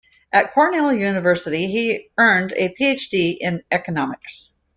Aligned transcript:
At 0.33 0.49
Cornell 0.51 0.91
University 0.91 1.67
he 1.67 2.09
earned 2.17 2.53
a 2.53 2.69
Ph.D. 2.69 3.33
in 3.39 3.61
economics. 3.69 4.57